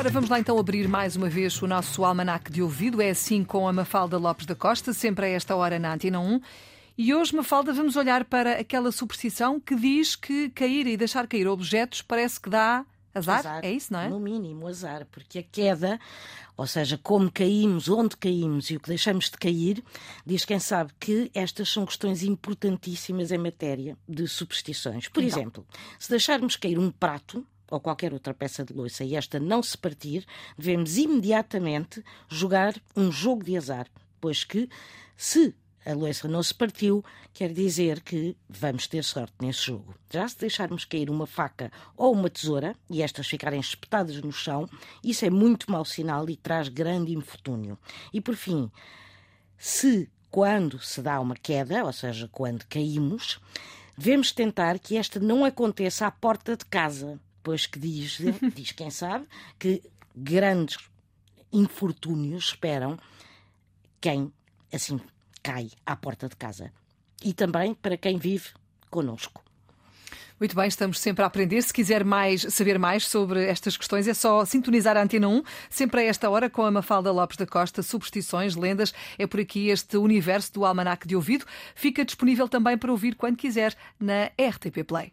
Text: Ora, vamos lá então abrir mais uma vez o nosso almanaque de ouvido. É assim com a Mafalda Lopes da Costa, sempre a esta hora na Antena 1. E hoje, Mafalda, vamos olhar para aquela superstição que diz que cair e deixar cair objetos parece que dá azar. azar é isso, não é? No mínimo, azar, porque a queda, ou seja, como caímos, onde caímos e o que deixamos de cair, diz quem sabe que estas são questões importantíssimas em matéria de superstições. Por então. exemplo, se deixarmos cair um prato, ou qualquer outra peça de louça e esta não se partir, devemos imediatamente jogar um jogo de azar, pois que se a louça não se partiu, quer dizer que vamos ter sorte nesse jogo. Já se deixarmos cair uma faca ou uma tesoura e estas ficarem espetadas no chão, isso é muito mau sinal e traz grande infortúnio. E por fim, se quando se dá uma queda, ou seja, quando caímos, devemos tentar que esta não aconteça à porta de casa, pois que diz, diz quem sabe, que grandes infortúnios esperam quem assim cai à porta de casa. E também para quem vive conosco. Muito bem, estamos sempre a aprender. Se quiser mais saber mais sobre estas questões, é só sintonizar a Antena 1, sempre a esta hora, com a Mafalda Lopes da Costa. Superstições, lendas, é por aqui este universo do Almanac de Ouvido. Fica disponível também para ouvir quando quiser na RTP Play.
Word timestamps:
Ora, 0.00 0.08
vamos 0.08 0.30
lá 0.30 0.40
então 0.40 0.58
abrir 0.58 0.88
mais 0.88 1.14
uma 1.14 1.28
vez 1.28 1.60
o 1.60 1.66
nosso 1.66 2.06
almanaque 2.06 2.50
de 2.50 2.62
ouvido. 2.62 3.02
É 3.02 3.10
assim 3.10 3.44
com 3.44 3.68
a 3.68 3.72
Mafalda 3.72 4.16
Lopes 4.16 4.46
da 4.46 4.54
Costa, 4.54 4.94
sempre 4.94 5.26
a 5.26 5.28
esta 5.28 5.54
hora 5.54 5.78
na 5.78 5.92
Antena 5.92 6.18
1. 6.18 6.40
E 6.96 7.12
hoje, 7.12 7.36
Mafalda, 7.36 7.70
vamos 7.70 7.96
olhar 7.96 8.24
para 8.24 8.52
aquela 8.52 8.90
superstição 8.92 9.60
que 9.60 9.76
diz 9.76 10.16
que 10.16 10.48
cair 10.52 10.86
e 10.86 10.96
deixar 10.96 11.26
cair 11.26 11.46
objetos 11.46 12.00
parece 12.00 12.40
que 12.40 12.48
dá 12.48 12.86
azar. 13.14 13.40
azar 13.40 13.60
é 13.62 13.72
isso, 13.72 13.92
não 13.92 14.00
é? 14.00 14.08
No 14.08 14.18
mínimo, 14.18 14.66
azar, 14.66 15.06
porque 15.10 15.40
a 15.40 15.42
queda, 15.42 16.00
ou 16.56 16.66
seja, 16.66 16.96
como 16.96 17.30
caímos, 17.30 17.90
onde 17.90 18.16
caímos 18.16 18.70
e 18.70 18.76
o 18.76 18.80
que 18.80 18.88
deixamos 18.88 19.26
de 19.26 19.36
cair, 19.36 19.84
diz 20.24 20.46
quem 20.46 20.58
sabe 20.58 20.92
que 20.98 21.30
estas 21.34 21.68
são 21.68 21.84
questões 21.84 22.22
importantíssimas 22.22 23.30
em 23.30 23.36
matéria 23.38 23.98
de 24.08 24.26
superstições. 24.26 25.08
Por 25.08 25.22
então. 25.22 25.38
exemplo, 25.38 25.66
se 25.98 26.08
deixarmos 26.08 26.56
cair 26.56 26.78
um 26.78 26.90
prato, 26.90 27.46
ou 27.70 27.80
qualquer 27.80 28.12
outra 28.12 28.34
peça 28.34 28.64
de 28.64 28.74
louça 28.74 29.04
e 29.04 29.14
esta 29.14 29.38
não 29.38 29.62
se 29.62 29.78
partir, 29.78 30.26
devemos 30.58 30.96
imediatamente 30.96 32.04
jogar 32.28 32.74
um 32.96 33.10
jogo 33.10 33.44
de 33.44 33.56
azar, 33.56 33.86
pois 34.20 34.44
que 34.44 34.68
se 35.16 35.54
a 35.84 35.94
louça 35.94 36.28
não 36.28 36.42
se 36.42 36.54
partiu, 36.54 37.02
quer 37.32 37.52
dizer 37.52 38.02
que 38.02 38.36
vamos 38.48 38.86
ter 38.86 39.02
sorte 39.02 39.34
nesse 39.40 39.66
jogo. 39.66 39.94
Já 40.10 40.28
se 40.28 40.38
deixarmos 40.38 40.84
cair 40.84 41.08
uma 41.08 41.26
faca 41.26 41.72
ou 41.96 42.12
uma 42.12 42.28
tesoura 42.28 42.76
e 42.88 43.02
estas 43.02 43.26
ficarem 43.26 43.60
espetadas 43.60 44.20
no 44.20 44.30
chão, 44.30 44.68
isso 45.02 45.24
é 45.24 45.30
muito 45.30 45.70
mau 45.70 45.84
sinal 45.84 46.28
e 46.28 46.36
traz 46.36 46.68
grande 46.68 47.14
infortúnio. 47.14 47.78
E 48.12 48.20
por 48.20 48.36
fim, 48.36 48.70
se 49.56 50.10
quando 50.30 50.78
se 50.78 51.00
dá 51.00 51.18
uma 51.18 51.34
queda, 51.34 51.84
ou 51.84 51.92
seja, 51.92 52.28
quando 52.30 52.66
caímos, 52.66 53.40
devemos 53.96 54.32
tentar 54.32 54.78
que 54.78 54.96
esta 54.96 55.18
não 55.18 55.44
aconteça 55.44 56.06
à 56.06 56.10
porta 56.10 56.56
de 56.56 56.64
casa, 56.66 57.18
pois 57.42 57.66
que 57.66 57.78
diz, 57.78 58.18
diz 58.54 58.72
quem 58.72 58.90
sabe, 58.90 59.26
que 59.58 59.82
grandes 60.14 60.78
infortúnios 61.52 62.46
esperam 62.46 62.98
quem 64.00 64.32
assim 64.72 65.00
cai 65.42 65.70
à 65.84 65.96
porta 65.96 66.28
de 66.28 66.36
casa. 66.36 66.72
E 67.22 67.34
também 67.34 67.74
para 67.74 67.96
quem 67.96 68.18
vive 68.18 68.50
conosco. 68.90 69.42
Muito 70.40 70.56
bem, 70.56 70.68
estamos 70.68 70.98
sempre 70.98 71.22
a 71.22 71.26
aprender. 71.26 71.60
Se 71.60 71.70
quiser 71.70 72.02
mais 72.02 72.46
saber 72.48 72.78
mais 72.78 73.06
sobre 73.06 73.44
estas 73.44 73.76
questões, 73.76 74.08
é 74.08 74.14
só 74.14 74.42
sintonizar 74.46 74.96
a 74.96 75.02
Antena 75.02 75.28
1, 75.28 75.42
sempre 75.68 76.00
a 76.00 76.04
esta 76.04 76.30
hora, 76.30 76.48
com 76.48 76.62
a 76.62 76.70
Mafalda 76.70 77.12
Lopes 77.12 77.36
da 77.36 77.46
Costa. 77.46 77.82
Superstições, 77.82 78.56
lendas, 78.56 78.94
é 79.18 79.26
por 79.26 79.38
aqui 79.38 79.68
este 79.68 79.98
universo 79.98 80.54
do 80.54 80.64
Almanac 80.64 81.06
de 81.06 81.14
Ouvido. 81.14 81.44
Fica 81.74 82.06
disponível 82.06 82.48
também 82.48 82.78
para 82.78 82.90
ouvir 82.90 83.16
quando 83.16 83.36
quiser 83.36 83.76
na 83.98 84.30
RTP 84.40 84.82
Play. 84.86 85.12